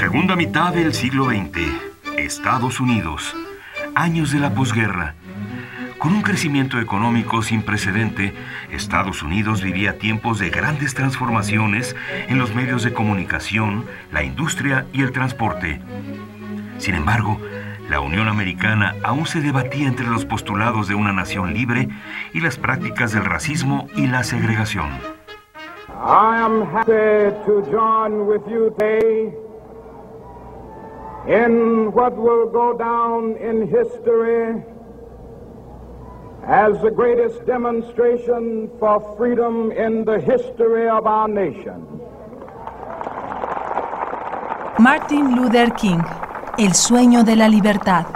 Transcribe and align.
Segunda 0.00 0.34
mitad 0.34 0.72
del 0.72 0.94
siglo 0.94 1.26
XX. 1.26 1.60
Estados 2.16 2.80
Unidos. 2.80 3.36
Años 3.94 4.32
de 4.32 4.40
la 4.40 4.54
posguerra. 4.54 5.14
Con 5.98 6.14
un 6.14 6.22
crecimiento 6.22 6.80
económico 6.80 7.42
sin 7.42 7.60
precedente, 7.60 8.32
Estados 8.70 9.22
Unidos 9.22 9.62
vivía 9.62 9.98
tiempos 9.98 10.38
de 10.38 10.48
grandes 10.48 10.94
transformaciones 10.94 11.94
en 12.28 12.38
los 12.38 12.54
medios 12.54 12.82
de 12.82 12.94
comunicación, 12.94 13.84
la 14.10 14.22
industria 14.24 14.86
y 14.94 15.02
el 15.02 15.12
transporte. 15.12 15.82
Sin 16.78 16.94
embargo, 16.94 17.38
la 17.90 18.00
Unión 18.00 18.26
Americana 18.26 18.96
aún 19.02 19.26
se 19.26 19.42
debatía 19.42 19.86
entre 19.86 20.06
los 20.06 20.24
postulados 20.24 20.88
de 20.88 20.94
una 20.94 21.12
nación 21.12 21.52
libre 21.52 21.90
y 22.32 22.40
las 22.40 22.56
prácticas 22.56 23.12
del 23.12 23.26
racismo 23.26 23.86
y 23.96 24.06
la 24.06 24.24
segregación. 24.24 24.88
I 26.02 26.40
am 26.40 26.62
happy 26.74 27.36
to 27.44 27.60
join 27.70 28.26
in 31.28 31.92
what 31.92 32.16
will 32.16 32.48
go 32.48 32.76
down 32.76 33.36
in 33.36 33.68
history 33.68 34.62
as 36.44 36.80
the 36.80 36.90
greatest 36.90 37.44
demonstration 37.46 38.70
for 38.78 39.14
freedom 39.16 39.70
in 39.72 40.04
the 40.04 40.18
history 40.18 40.88
of 40.88 41.06
our 41.06 41.28
nation. 41.28 41.86
Martin 44.78 45.36
Luther 45.36 45.70
King, 45.76 46.02
El 46.58 46.72
sueño 46.72 47.22
de 47.22 47.36
la 47.36 47.48
libertad. 47.48 48.06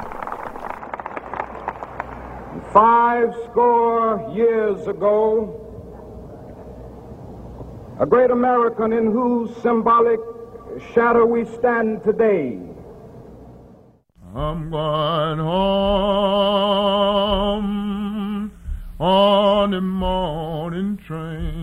Five 2.73 3.35
score 3.45 4.33
years 4.35 4.89
ago, 4.89 5.61
a 8.01 8.07
great 8.07 8.31
American 8.31 8.93
in 8.93 9.13
whose 9.13 9.55
symbolic 9.63 10.19
shadow 10.95 11.27
we 11.27 11.45
stand 11.45 12.03
today 12.03 12.74
I'm 14.37 14.69
going 14.69 15.39
home 15.39 15.71
on 18.99 19.71
the 19.71 19.81
morning 19.81 20.99
train. 21.07 21.55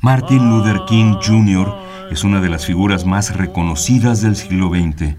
Martin 0.00 0.50
Luther 0.50 0.84
King 0.86 1.16
Jr. 1.20 1.74
es 2.12 2.22
una 2.22 2.40
de 2.40 2.48
las 2.48 2.64
figuras 2.64 3.04
más 3.04 3.36
reconocidas 3.36 4.22
del 4.22 4.36
siglo 4.36 4.68
XX. 4.68 5.16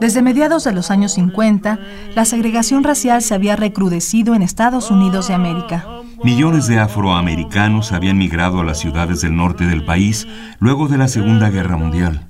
Desde 0.00 0.22
mediados 0.22 0.64
de 0.64 0.72
los 0.72 0.90
años 0.90 1.12
50, 1.12 1.78
la 2.16 2.24
segregación 2.24 2.82
racial 2.82 3.22
se 3.22 3.34
había 3.34 3.54
recrudecido 3.54 4.34
en 4.34 4.42
Estados 4.42 4.90
Unidos 4.90 5.28
de 5.28 5.34
América. 5.34 5.86
Millones 6.24 6.66
de 6.66 6.80
afroamericanos 6.80 7.92
habían 7.92 8.18
migrado 8.18 8.58
a 8.58 8.64
las 8.64 8.80
ciudades 8.80 9.20
del 9.20 9.36
norte 9.36 9.66
del 9.66 9.84
país 9.84 10.26
luego 10.58 10.88
de 10.88 10.98
la 10.98 11.06
Segunda 11.06 11.48
Guerra 11.50 11.76
Mundial. 11.76 12.28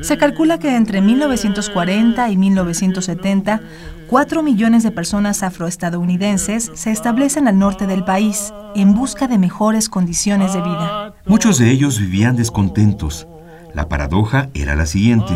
Se 0.00 0.18
calcula 0.18 0.58
que 0.58 0.74
entre 0.74 1.00
1940 1.00 2.28
y 2.30 2.36
1970, 2.36 3.60
4 4.08 4.42
millones 4.42 4.82
de 4.82 4.90
personas 4.90 5.42
afroestadounidenses 5.42 6.72
se 6.74 6.90
establecen 6.90 7.46
al 7.46 7.58
norte 7.58 7.86
del 7.86 8.04
país 8.04 8.52
en 8.74 8.94
busca 8.94 9.28
de 9.28 9.38
mejores 9.38 9.88
condiciones 9.88 10.52
de 10.52 10.62
vida. 10.62 11.14
Muchos 11.26 11.58
de 11.58 11.70
ellos 11.70 12.00
vivían 12.00 12.34
descontentos. 12.36 13.28
La 13.72 13.88
paradoja 13.88 14.50
era 14.54 14.74
la 14.74 14.86
siguiente. 14.86 15.32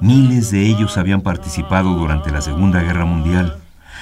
Miles 0.00 0.50
de 0.50 0.66
ellos 0.66 0.98
habían 0.98 1.22
participado 1.22 1.94
durante 1.94 2.30
la 2.30 2.40
Segunda 2.42 2.82
Guerra 2.82 3.04
Mundial. 3.06 3.56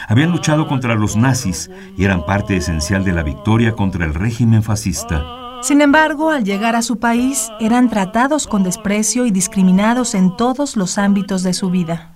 Habían 0.09 0.31
luchado 0.31 0.67
contra 0.67 0.95
los 0.95 1.17
nazis 1.17 1.71
y 1.97 2.05
eran 2.05 2.25
parte 2.25 2.57
esencial 2.57 3.05
de 3.05 3.13
la 3.13 3.23
victoria 3.23 3.73
contra 3.73 4.05
el 4.05 4.15
régimen 4.15 4.63
fascista. 4.63 5.23
Sin 5.63 5.81
embargo, 5.81 6.31
al 6.31 6.45
llegar 6.45 6.77
a 6.77 6.83
su 6.83 6.99
país, 6.99 7.51
eran 7.61 7.89
tratados 7.89 8.47
con 8.47 8.63
desprecio 8.63 9.27
y 9.27 9.31
discriminados 9.31 10.15
en 10.15 10.37
todos 10.37 10.77
los 10.77 10.99
ámbitos 10.99 11.43
de 11.43 11.55
su 11.55 11.71
vida. 11.71 12.13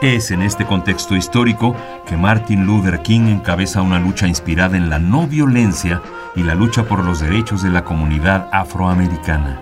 Es 0.00 0.30
en 0.30 0.42
este 0.42 0.66
contexto 0.66 1.16
histórico 1.16 1.74
que 2.06 2.16
Martin 2.16 2.64
Luther 2.64 3.00
King 3.02 3.28
encabeza 3.28 3.82
una 3.82 3.98
lucha 3.98 4.28
inspirada 4.28 4.76
en 4.76 4.88
la 4.88 4.98
no 4.98 5.26
violencia 5.26 6.00
y 6.36 6.42
la 6.42 6.54
lucha 6.54 6.84
por 6.84 7.02
los 7.02 7.20
derechos 7.20 7.62
de 7.62 7.70
la 7.70 7.82
comunidad 7.82 8.48
afroamericana. 8.52 9.60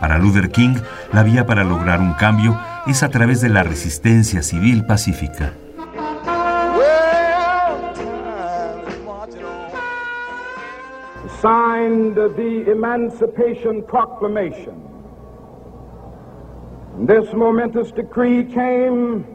Para 0.00 0.18
Luther 0.18 0.50
King, 0.50 0.76
la 1.12 1.22
vía 1.22 1.46
para 1.46 1.64
lograr 1.64 2.00
un 2.00 2.14
cambio 2.14 2.58
es 2.86 3.02
a 3.02 3.08
través 3.08 3.40
de 3.40 3.48
la 3.48 3.62
resistencia 3.62 4.42
civil 4.42 4.84
pacífica. 4.86 5.54
signed 11.40 12.14
the 12.14 12.70
Emancipation 12.70 13.82
Proclamation. 13.82 14.80
This 17.00 17.32
momentous 17.32 17.90
decree 17.90 18.44
came 18.44 19.26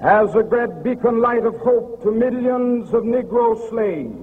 as 0.00 0.32
a 0.36 0.44
great 0.44 0.84
beacon 0.84 1.20
light 1.20 1.44
of 1.44 1.56
hope 1.56 2.04
to 2.04 2.12
millions 2.12 2.94
of 2.94 3.02
Negro 3.02 3.68
slaves 3.68 4.16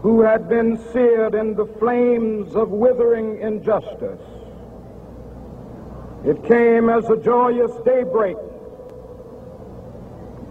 who 0.00 0.22
had 0.22 0.48
been 0.48 0.78
seared 0.90 1.34
in 1.34 1.54
the 1.54 1.66
flames 1.78 2.56
of 2.56 2.70
withering 2.70 3.38
injustice. 3.42 4.22
It 6.24 6.44
came 6.44 6.90
as 6.90 7.08
a 7.08 7.16
joyous 7.16 7.72
daybreak 7.84 8.36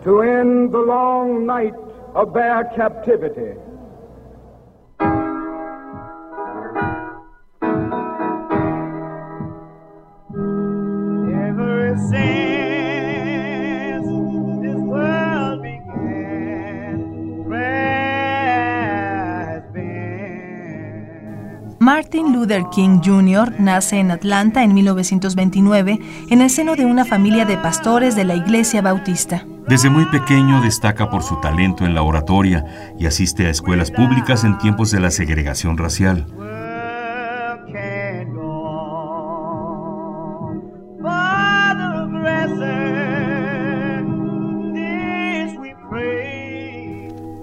to 0.03 0.21
end 0.21 0.71
the 0.71 0.79
long 0.79 1.45
night 1.45 1.75
of 2.15 2.33
their 2.33 2.63
captivity. 2.75 3.55
Martin 22.19 22.37
Luther 22.37 22.65
King 22.69 22.99
Jr. 23.01 23.61
nace 23.61 23.97
en 23.97 24.11
Atlanta 24.11 24.61
en 24.61 24.73
1929 24.73 25.99
en 26.29 26.41
el 26.41 26.49
seno 26.49 26.75
de 26.75 26.85
una 26.85 27.05
familia 27.05 27.45
de 27.45 27.55
pastores 27.55 28.13
de 28.17 28.25
la 28.25 28.35
Iglesia 28.35 28.81
Bautista. 28.81 29.45
Desde 29.69 29.89
muy 29.89 30.05
pequeño 30.05 30.61
destaca 30.61 31.09
por 31.09 31.23
su 31.23 31.37
talento 31.37 31.85
en 31.85 31.95
la 31.95 32.01
oratoria 32.01 32.65
y 32.99 33.05
asiste 33.05 33.45
a 33.45 33.49
escuelas 33.49 33.89
públicas 33.89 34.43
en 34.43 34.57
tiempos 34.57 34.91
de 34.91 34.99
la 34.99 35.11
segregación 35.11 35.77
racial. 35.77 36.25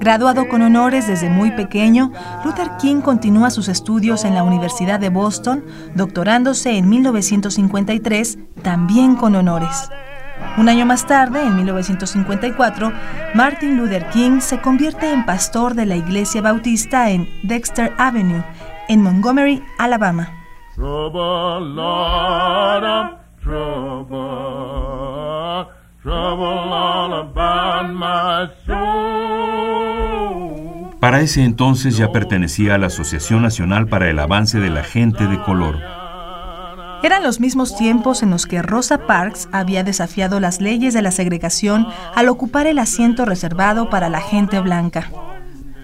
Graduado 0.07 0.47
con 0.47 0.63
honores 0.63 1.09
desde 1.09 1.29
muy 1.29 1.51
pequeño, 1.51 2.13
Luther 2.45 2.77
King 2.81 3.01
continúa 3.01 3.51
sus 3.51 3.67
estudios 3.67 4.25
en 4.25 4.37
la 4.37 4.45
Universidad 4.45 5.01
de 5.01 5.09
Boston, 5.09 5.65
doctorándose 5.97 6.79
en 6.79 6.89
1953, 6.89 8.39
también 8.63 9.17
con 9.17 9.35
honores. 9.35 9.91
Un 10.59 10.69
año 10.69 10.87
más 10.87 11.09
tarde, 11.09 11.45
en 11.45 11.57
1954, 11.57 12.93
Martin 13.35 13.77
Luther 13.79 14.09
King 14.11 14.39
se 14.39 14.61
convierte 14.61 15.13
en 15.13 15.27
pastor 15.27 15.75
de 15.75 15.87
la 15.87 15.97
Iglesia 15.97 16.41
Bautista 16.41 17.11
en 17.11 17.29
Dexter 17.43 17.93
Avenue, 17.99 18.45
en 18.89 19.03
Montgomery, 19.03 19.61
Alabama. 19.77 20.31
Trouble, 26.07 26.73
all 26.73 27.13
about 27.15 27.93
my 27.93 28.49
soul. 28.65 29.16
Para 31.01 31.21
ese 31.21 31.45
entonces 31.45 31.97
ya 31.97 32.11
pertenecía 32.11 32.75
a 32.75 32.79
la 32.79 32.87
Asociación 32.87 33.43
Nacional 33.43 33.87
para 33.87 34.09
el 34.09 34.19
Avance 34.19 34.59
de 34.59 34.71
la 34.71 34.83
Gente 34.83 35.27
de 35.27 35.41
Color. 35.43 35.79
Eran 37.03 37.23
los 37.23 37.39
mismos 37.39 37.77
tiempos 37.77 38.23
en 38.23 38.31
los 38.31 38.47
que 38.47 38.63
Rosa 38.63 39.07
Parks 39.07 39.49
había 39.53 39.85
desafiado 39.85 40.41
las 40.41 40.61
leyes 40.61 40.95
de 40.95 41.03
la 41.03 41.11
segregación 41.11 41.87
al 42.15 42.29
ocupar 42.29 42.67
el 42.67 42.79
asiento 42.79 43.25
reservado 43.25 43.91
para 43.91 44.09
la 44.09 44.21
gente 44.21 44.59
blanca. 44.61 45.11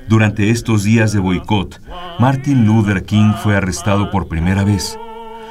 Durante 0.09 0.51
estos 0.51 0.83
días 0.83 1.13
de 1.13 1.21
boicot, 1.21 1.81
Martin 2.19 2.67
Luther 2.67 3.05
King 3.05 3.33
fue 3.43 3.57
arrestado 3.57 4.11
por 4.11 4.29
primera 4.29 4.65
vez. 4.65 4.99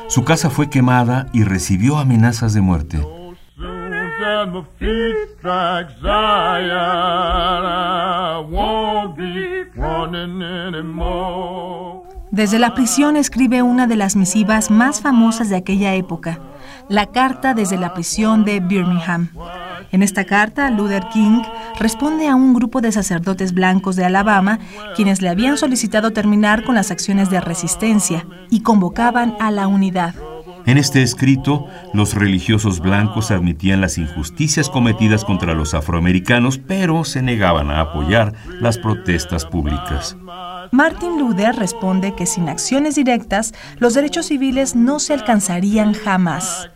Su 0.07 0.25
casa 0.25 0.49
fue 0.49 0.69
quemada 0.69 1.27
y 1.31 1.43
recibió 1.43 1.97
amenazas 1.97 2.53
de 2.53 2.61
muerte. 2.61 2.99
Desde 12.31 12.59
la 12.59 12.73
prisión 12.73 13.17
escribe 13.17 13.61
una 13.61 13.87
de 13.87 13.95
las 13.95 14.15
misivas 14.15 14.71
más 14.71 15.01
famosas 15.01 15.49
de 15.49 15.57
aquella 15.57 15.95
época, 15.95 16.39
la 16.87 17.07
carta 17.07 17.53
desde 17.53 17.77
la 17.77 17.93
prisión 17.93 18.45
de 18.45 18.59
Birmingham. 18.59 19.29
En 19.91 20.03
esta 20.03 20.23
carta, 20.23 20.69
Luther 20.69 21.03
King 21.11 21.41
responde 21.79 22.27
a 22.27 22.35
un 22.35 22.53
grupo 22.53 22.79
de 22.79 22.91
sacerdotes 22.91 23.53
blancos 23.53 23.95
de 23.95 24.05
Alabama 24.05 24.59
quienes 24.95 25.21
le 25.21 25.29
habían 25.29 25.57
solicitado 25.57 26.11
terminar 26.11 26.63
con 26.63 26.75
las 26.75 26.91
acciones 26.91 27.29
de 27.29 27.41
resistencia 27.41 28.25
y 28.49 28.61
convocaban 28.61 29.35
a 29.39 29.51
la 29.51 29.67
unidad. 29.67 30.15
En 30.65 30.77
este 30.77 31.01
escrito, 31.01 31.67
los 31.93 32.13
religiosos 32.13 32.79
blancos 32.79 33.31
admitían 33.31 33.81
las 33.81 33.97
injusticias 33.97 34.69
cometidas 34.69 35.25
contra 35.25 35.53
los 35.53 35.73
afroamericanos, 35.73 36.57
pero 36.57 37.03
se 37.03 37.21
negaban 37.21 37.71
a 37.71 37.81
apoyar 37.81 38.33
las 38.59 38.77
protestas 38.77 39.45
públicas. 39.45 40.15
Martin 40.71 41.19
Luther 41.19 41.55
responde 41.55 42.15
que 42.15 42.25
sin 42.25 42.47
acciones 42.47 42.95
directas, 42.95 43.53
los 43.79 43.93
derechos 43.93 44.27
civiles 44.27 44.75
no 44.75 44.99
se 44.99 45.13
alcanzarían 45.13 45.93
jamás. 45.93 46.69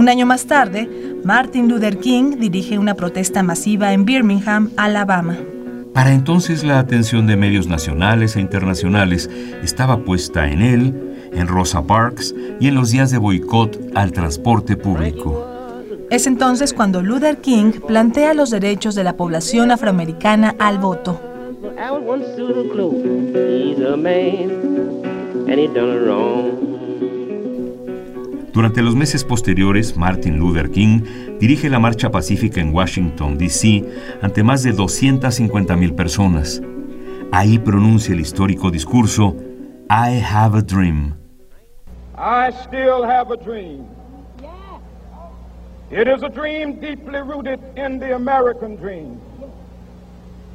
Un 0.00 0.08
año 0.08 0.24
más 0.24 0.46
tarde, 0.46 0.88
Martin 1.24 1.68
Luther 1.68 1.98
King 1.98 2.38
dirige 2.38 2.78
una 2.78 2.94
protesta 2.94 3.42
masiva 3.42 3.92
en 3.92 4.06
Birmingham, 4.06 4.70
Alabama. 4.78 5.36
Para 5.92 6.14
entonces 6.14 6.64
la 6.64 6.78
atención 6.78 7.26
de 7.26 7.36
medios 7.36 7.66
nacionales 7.66 8.34
e 8.34 8.40
internacionales 8.40 9.28
estaba 9.62 10.02
puesta 10.02 10.48
en 10.48 10.62
él, 10.62 11.28
en 11.34 11.46
Rosa 11.46 11.86
Parks 11.86 12.34
y 12.60 12.68
en 12.68 12.76
los 12.76 12.92
días 12.92 13.10
de 13.10 13.18
boicot 13.18 13.78
al 13.94 14.12
transporte 14.12 14.74
público. 14.74 15.46
Es 16.08 16.26
entonces 16.26 16.72
cuando 16.72 17.02
Luther 17.02 17.36
King 17.42 17.72
plantea 17.86 18.32
los 18.32 18.48
derechos 18.48 18.94
de 18.94 19.04
la 19.04 19.18
población 19.18 19.70
afroamericana 19.70 20.56
al 20.58 20.78
voto. 20.78 21.20
Durante 28.52 28.82
los 28.82 28.96
meses 28.96 29.22
posteriores, 29.22 29.96
Martin 29.96 30.38
Luther 30.38 30.70
King 30.70 31.02
dirige 31.38 31.70
la 31.70 31.78
marcha 31.78 32.10
pacífica 32.10 32.60
en 32.60 32.74
Washington, 32.74 33.38
D.C., 33.38 33.84
ante 34.22 34.42
más 34.42 34.64
de 34.64 34.74
250.000 34.74 35.94
personas. 35.94 36.60
Ahí 37.30 37.60
pronuncia 37.60 38.12
el 38.12 38.20
histórico 38.20 38.72
discurso, 38.72 39.36
I 39.88 40.20
have 40.20 40.58
a 40.58 40.62
dream. 40.62 41.14
I 42.16 42.50
still 42.64 43.04
have 43.04 43.32
a 43.32 43.36
dream. 43.36 43.86
It 45.90 46.08
is 46.08 46.22
a 46.22 46.28
dream 46.28 46.80
deeply 46.80 47.20
rooted 47.20 47.60
in 47.76 47.98
the 47.98 48.14
American 48.14 48.76
dream. 48.76 49.20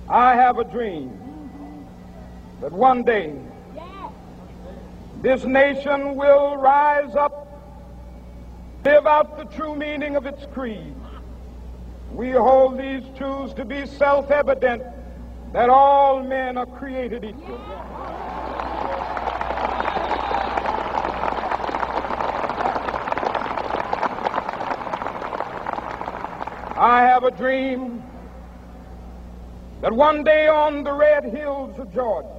I 0.10 0.36
have 0.36 0.60
a 0.60 0.64
dream 0.64 1.12
that 2.62 2.72
one 2.72 3.04
day 3.04 3.34
this 5.22 5.44
nation 5.44 6.16
will 6.16 6.58
rise 6.58 7.16
up 7.16 7.35
live 8.86 9.08
out 9.08 9.36
the 9.36 9.46
true 9.46 9.76
meaning 9.76 10.16
of 10.16 10.28
its 10.28 10.46
creed. 10.54 10.96
We 12.12 12.30
hold 12.32 12.78
these 12.78 13.02
truths 13.18 13.52
to 13.56 13.66
be 13.66 13.88
self 13.88 14.30
evident 14.30 14.84
that 15.54 15.70
all 15.70 16.22
men 16.22 16.56
are 16.56 16.68
created 16.68 17.24
equal. 17.24 17.60
I 26.78 27.02
have 27.02 27.24
a 27.24 27.32
dream 27.32 28.04
that 29.82 29.94
one 29.94 30.24
day 30.24 30.48
on 30.48 30.84
the 30.84 30.94
red 30.94 31.24
hills 31.24 31.80
of 31.80 31.92
Georgia, 31.92 32.30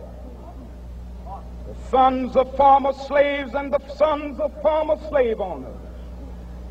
the 1.66 1.90
sons 1.90 2.36
of 2.36 2.56
former 2.56 2.92
slaves 2.92 3.54
and 3.54 3.72
the 3.72 3.80
sons 3.96 4.38
of 4.38 4.52
former 4.62 4.96
slave 5.08 5.40
owners 5.40 5.75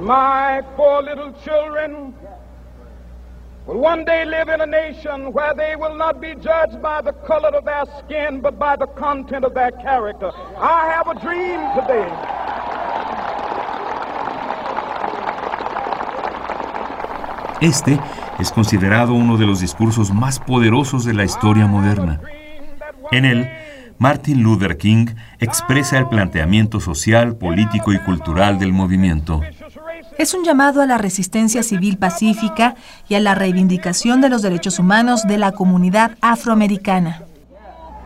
my 0.00 0.62
four 0.76 1.02
little 1.02 1.32
children 1.44 2.14
will 3.66 3.78
one 3.78 4.04
day 4.04 4.24
live 4.24 4.48
in 4.48 4.60
a 4.60 4.66
nation 4.66 5.32
where 5.32 5.54
they 5.54 5.76
will 5.76 5.94
not 5.94 6.20
be 6.20 6.34
judged 6.34 6.80
by 6.80 7.02
the 7.02 7.12
color 7.26 7.50
of 7.50 7.64
their 7.64 7.84
skin, 7.98 8.40
but 8.40 8.58
by 8.58 8.76
the 8.76 8.86
content 8.86 9.44
of 9.44 9.52
their 9.54 9.70
character. 9.72 10.30
I 10.58 10.90
have 10.94 11.06
a 11.08 11.20
dream 11.20 11.60
today. 11.76 12.08
Este 17.60 18.00
es 18.38 18.50
considerado 18.52 19.12
uno 19.12 19.36
de 19.36 19.44
los 19.44 19.60
discursos 19.60 20.10
más 20.12 20.38
poderosos 20.38 21.04
de 21.04 21.12
la 21.12 21.24
historia 21.24 21.66
moderna. 21.66 22.20
En 23.12 23.26
él, 23.26 23.50
Martin 23.98 24.42
Luther 24.42 24.78
King 24.78 25.08
expresa 25.40 25.98
el 25.98 26.08
planteamiento 26.08 26.80
social, 26.80 27.36
político 27.36 27.92
y 27.92 27.98
cultural 27.98 28.58
del 28.58 28.72
movimiento. 28.72 29.42
Es 30.20 30.34
un 30.34 30.44
llamado 30.44 30.82
a 30.82 30.86
la 30.86 30.98
resistencia 30.98 31.62
civil 31.62 31.96
pacífica 31.96 32.74
y 33.08 33.14
a 33.14 33.20
la 33.20 33.34
reivindicación 33.34 34.20
de 34.20 34.28
los 34.28 34.42
derechos 34.42 34.78
humanos 34.78 35.26
de 35.26 35.38
la 35.38 35.52
comunidad 35.52 36.10
afroamericana. 36.20 37.22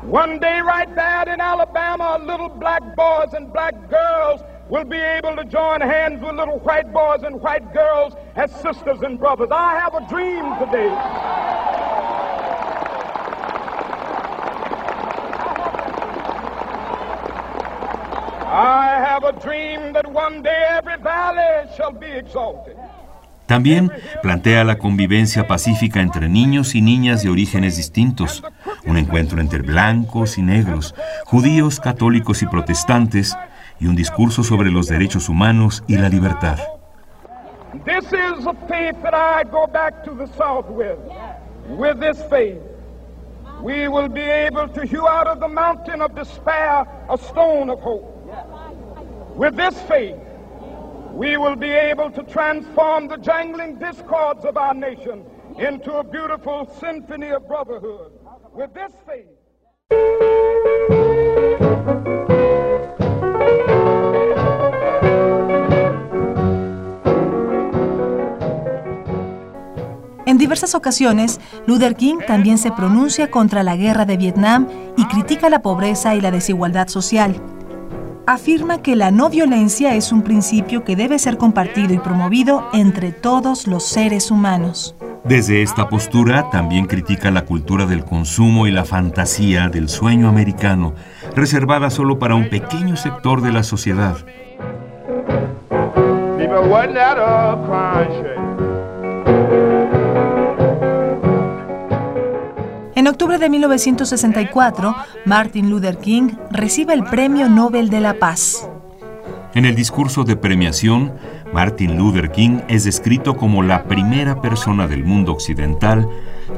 One 0.09 0.39
day 0.39 0.61
right 0.63 0.89
there 0.95 1.35
in 1.35 1.41
Alabama, 1.41 2.19
little 2.19 2.51
black 2.51 2.83
boys 2.95 3.35
and 3.35 3.53
black 3.53 3.75
girls 3.91 4.43
will 4.71 4.85
be 4.85 4.97
able 4.97 5.35
to 5.35 5.43
join 5.51 5.81
hands 5.81 6.23
with 6.23 6.37
little 6.37 6.61
white 6.61 6.87
boys 6.93 7.25
and 7.25 7.43
white 7.43 7.67
girls 7.75 8.15
as 8.37 8.49
sisters 8.63 9.03
and 9.03 9.19
brothers. 9.19 9.49
I 9.51 9.81
have 9.83 9.95
a 9.97 10.07
dream 10.09 10.45
today. 10.61 10.95
I 10.95 11.01
have 11.19 11.65
a 11.65 11.83
dream 11.83 12.05
that 12.05 12.43
one 15.65 16.13
day 16.13 16.13
every 16.15 16.31
valley 16.45 16.63
shall 16.63 16.93
be 17.55 17.73
exalted. 18.31 18.44
También 23.47 23.93
plantea 24.23 24.65
la 24.65 24.79
convivencia 24.79 25.47
pacífica 25.47 26.01
entre 26.01 26.29
niños 26.29 26.75
y 26.75 26.81
niñas 26.81 27.23
de 27.23 27.31
orígenes 27.31 27.77
distintos, 27.77 28.43
un 28.87 28.97
encuentro 28.97 29.41
entre 29.41 29.61
blancos 29.61 30.39
y 30.39 30.43
negros, 30.43 30.95
judíos, 31.25 31.81
católicos 31.81 32.43
y 32.43 32.47
protestantes, 32.47 33.37
y 33.81 33.87
un 33.87 33.97
discurso 33.97 34.43
sobre 34.45 34.71
los 34.71 34.87
derechos 34.87 35.29
humanos 35.29 35.83
y 35.87 35.97
la 35.97 36.09
libertad. 36.09 36.59
This 37.85 38.05
is 38.07 38.47
a 38.47 38.55
faith 38.69 38.97
that 39.03 39.15
I 39.15 39.43
go 39.51 39.67
back 39.67 40.05
to 40.05 40.15
the 40.15 40.29
South 40.39 40.71
with. 40.71 40.99
With 41.69 41.99
this 41.99 42.23
faith, 42.31 42.61
we 43.63 43.89
will 43.89 44.09
be 44.09 44.23
able 44.23 44.69
to 44.69 44.83
hew 44.87 45.07
out 45.09 45.27
of 45.27 45.41
the 45.41 45.49
mountain 45.49 46.01
of 46.01 46.15
despair 46.15 46.87
a 47.11 47.19
stone 47.19 47.69
of 47.69 47.81
hope. 47.81 48.14
With 49.37 49.57
this 49.57 49.75
faith, 49.89 50.17
we 51.13 51.37
will 51.37 51.57
be 51.57 51.73
able 51.73 52.11
to 52.13 52.23
transform 52.23 53.09
the 53.09 53.17
jangling 53.17 53.81
discords 53.81 54.45
of 54.45 54.57
our 54.57 54.75
nation 54.75 55.25
into 55.59 55.93
a 55.95 56.05
beautiful 56.05 56.71
symphony 56.79 57.31
of 57.31 57.47
brotherhood. 57.49 58.13
With 58.53 58.73
this 58.75 58.93
faith, 59.05 59.27
En 70.27 70.39
diversas 70.39 70.75
ocasiones, 70.77 71.41
Luther 71.67 71.97
King 71.97 72.19
también 72.27 72.59
se 72.59 72.71
pronuncia 72.71 73.31
contra 73.31 73.65
la 73.65 73.77
guerra 73.77 74.05
de 74.05 74.17
Vietnam 74.17 74.69
y 74.97 75.07
critica 75.07 75.51
la 75.51 75.61
pobreza 75.61 76.15
y 76.15 76.21
la 76.21 76.31
desigualdad 76.31 76.87
social. 76.87 77.41
Afirma 78.27 78.81
que 78.81 78.97
la 78.97 79.11
no 79.11 79.29
violencia 79.29 79.95
es 79.95 80.11
un 80.11 80.23
principio 80.23 80.83
que 80.83 80.97
debe 80.97 81.19
ser 81.19 81.37
compartido 81.37 81.93
y 81.93 81.99
promovido 81.99 82.67
entre 82.73 83.13
todos 83.13 83.67
los 83.67 83.85
seres 83.85 84.31
humanos. 84.31 84.97
Desde 85.25 85.61
esta 85.61 85.91
postura 85.91 86.49
también 86.49 86.87
critica 86.87 87.31
la 87.31 87.45
cultura 87.45 87.85
del 87.85 88.03
consumo 88.07 88.67
y 88.67 88.71
la 88.71 88.87
fantasía 88.87 89.69
del 89.69 89.91
sueño 89.91 90.29
americano, 90.29 90.95
reservada 91.37 91.91
solo 91.91 92.19
para 92.19 92.35
un 92.35 92.49
pequeño 92.49 92.97
sector 92.97 93.43
de 93.43 93.53
la 93.53 93.63
sociedad. 93.63 94.17
En 103.05 103.09
octubre 103.09 103.37
de 103.37 103.51
1964, 103.51 104.97
Martin 105.27 105.69
Luther 105.69 105.99
King 105.99 106.31
recibe 106.51 106.95
el 106.95 107.05
Premio 107.05 107.51
Nobel 107.51 107.91
de 107.91 108.01
la 108.01 108.15
Paz. 108.15 108.67
En 109.55 109.67
el 109.67 109.75
discurso 109.75 110.25
de 110.25 110.37
premiación, 110.37 111.13
Martin 111.53 111.99
Luther 111.99 112.33
King 112.33 112.61
es 112.67 112.85
descrito 112.85 113.37
como 113.37 113.63
la 113.63 113.85
primera 113.85 114.41
persona 114.41 114.87
del 114.87 115.05
mundo 115.05 115.33
occidental 115.33 116.09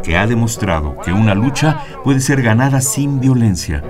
que 0.04 0.16
ha 0.16 0.28
demostrado 0.28 0.96
que 1.00 1.12
una 1.12 1.34
lucha 1.34 1.80
puede 2.04 2.20
ser 2.20 2.42
ganada 2.42 2.80
sin 2.80 3.18
violencia. 3.18 3.82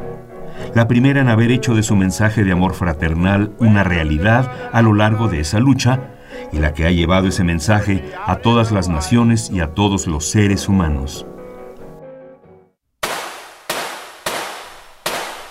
La 0.75 0.89
primera 0.89 1.21
en 1.21 1.29
haber 1.29 1.51
hecho 1.51 1.75
de 1.75 1.83
su 1.83 1.95
mensaje 1.95 2.43
de 2.43 2.53
amor 2.53 2.73
fraternal 2.73 3.53
una 3.59 3.85
realidad 3.85 4.51
a 4.73 4.81
lo 4.81 4.95
largo 4.95 5.29
de 5.29 5.41
esa 5.41 5.61
lucha 5.61 6.09
y 6.55 6.59
la 6.59 6.73
que 6.73 6.87
ha 6.87 6.91
llevado 6.91 7.29
ese 7.29 7.45
mensaje 7.45 8.03
a 8.25 8.37
todas 8.37 8.73
las 8.73 8.89
naciones 8.89 9.51
y 9.51 9.61
a 9.61 9.75
todos 9.75 10.07
los 10.07 10.31
seres 10.31 10.71
humanos. 10.71 11.27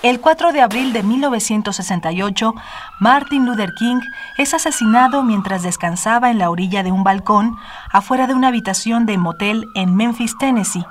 El 0.06 0.20
4 0.20 0.52
de 0.52 0.60
abril 0.60 0.92
de 0.92 1.02
1968, 1.02 2.54
Martin 3.00 3.44
Luther 3.44 3.74
King 3.74 3.98
es 4.38 4.54
asesinado 4.54 5.24
mientras 5.24 5.64
descansaba 5.64 6.30
en 6.30 6.38
la 6.38 6.48
orilla 6.48 6.84
de 6.84 6.92
un 6.92 7.02
balcón 7.02 7.56
afuera 7.92 8.28
de 8.28 8.34
una 8.34 8.46
habitación 8.46 9.04
de 9.04 9.18
motel 9.18 9.64
en 9.74 9.96
Memphis, 9.96 10.38
Tennessee, 10.38 10.86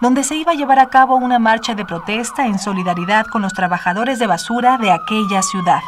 donde 0.00 0.22
se 0.22 0.36
iba 0.36 0.52
a 0.52 0.54
llevar 0.54 0.78
a 0.78 0.88
cabo 0.88 1.16
una 1.16 1.40
marcha 1.40 1.74
de 1.74 1.84
protesta 1.84 2.46
en 2.46 2.60
solidaridad 2.60 3.26
con 3.26 3.42
los 3.42 3.54
trabajadores 3.54 4.20
de 4.20 4.28
basura 4.28 4.78
de 4.78 4.92
aquella 4.92 5.42
ciudad. 5.42 5.80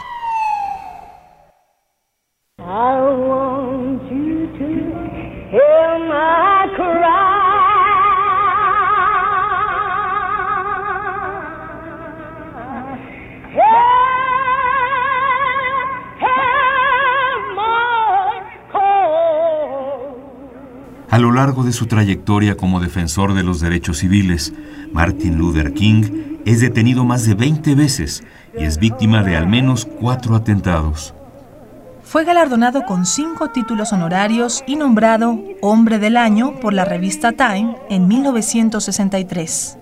A 21.12 21.18
lo 21.18 21.30
largo 21.30 21.62
de 21.62 21.72
su 21.72 21.84
trayectoria 21.84 22.56
como 22.56 22.80
defensor 22.80 23.34
de 23.34 23.42
los 23.42 23.60
derechos 23.60 23.98
civiles, 23.98 24.54
Martin 24.94 25.36
Luther 25.36 25.74
King 25.74 26.38
es 26.46 26.60
detenido 26.62 27.04
más 27.04 27.26
de 27.26 27.34
20 27.34 27.74
veces 27.74 28.24
y 28.58 28.64
es 28.64 28.78
víctima 28.78 29.22
de 29.22 29.36
al 29.36 29.46
menos 29.46 29.84
cuatro 29.84 30.34
atentados. 30.34 31.12
Fue 32.02 32.24
galardonado 32.24 32.86
con 32.86 33.04
cinco 33.04 33.50
títulos 33.50 33.92
honorarios 33.92 34.64
y 34.66 34.76
nombrado 34.76 35.38
Hombre 35.60 35.98
del 35.98 36.16
Año 36.16 36.58
por 36.60 36.72
la 36.72 36.86
revista 36.86 37.32
Time 37.32 37.76
en 37.90 38.08
1963. 38.08 39.76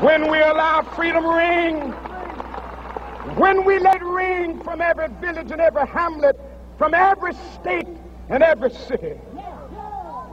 When 0.00 0.30
we 0.30 0.40
allow 0.40 0.80
freedom 0.96 1.26
ring, 1.26 1.90
when 3.36 3.64
we 3.66 3.78
let 3.78 4.02
ring 4.02 4.58
from 4.62 4.80
every 4.80 5.08
village 5.20 5.50
and 5.50 5.60
every 5.60 5.86
hamlet, 5.86 6.40
from 6.78 6.94
every 6.94 7.34
state 7.54 7.86
and 8.30 8.42
every 8.42 8.70
city, 8.70 9.20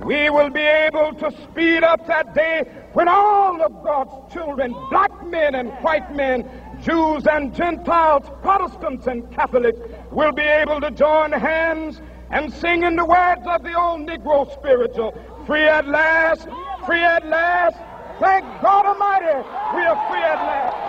we 0.05 0.29
will 0.29 0.49
be 0.49 0.61
able 0.61 1.13
to 1.13 1.31
speed 1.43 1.83
up 1.83 2.07
that 2.07 2.33
day 2.33 2.63
when 2.93 3.07
all 3.07 3.61
of 3.61 3.83
God's 3.83 4.33
children, 4.33 4.73
black 4.89 5.11
men 5.27 5.55
and 5.55 5.69
white 5.83 6.15
men, 6.15 6.49
Jews 6.81 7.27
and 7.27 7.53
Gentiles, 7.53 8.25
Protestants 8.41 9.07
and 9.07 9.29
Catholics, 9.33 9.79
will 10.11 10.31
be 10.31 10.43
able 10.43 10.79
to 10.81 10.91
join 10.91 11.31
hands 11.31 12.01
and 12.31 12.53
sing 12.53 12.83
in 12.83 12.95
the 12.95 13.05
words 13.05 13.41
of 13.45 13.63
the 13.63 13.73
old 13.73 14.01
Negro 14.07 14.51
spiritual, 14.53 15.13
uh, 15.15 15.45
free 15.45 15.63
at 15.63 15.87
last, 15.87 16.47
free 16.85 17.03
at 17.03 17.27
last, 17.27 17.77
thank 18.19 18.45
God 18.61 18.85
Almighty, 18.85 19.47
we 19.75 19.83
are 19.83 20.09
free 20.09 20.21
at 20.21 20.35
last. 20.35 20.88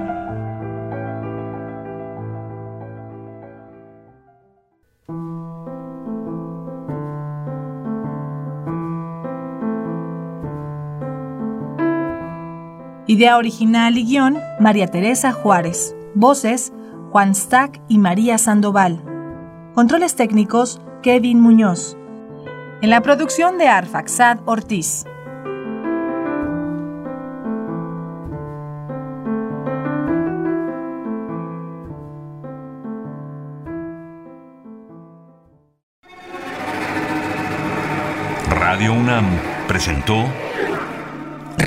Idea 13.11 13.35
original 13.35 13.97
y 13.97 14.05
guion, 14.05 14.39
María 14.61 14.87
Teresa 14.87 15.33
Juárez. 15.33 15.93
Voces, 16.15 16.71
Juan 17.11 17.35
Stack 17.35 17.81
y 17.89 17.97
María 17.97 18.37
Sandoval. 18.37 19.03
Controles 19.75 20.15
técnicos, 20.15 20.79
Kevin 21.03 21.41
Muñoz. 21.41 21.97
En 22.81 22.89
la 22.89 23.01
producción 23.01 23.57
de 23.57 23.67
Arfaxad 23.67 24.37
Ortiz. 24.45 25.03
Radio 38.47 38.93
UNAM 38.93 39.25
presentó 39.67 40.23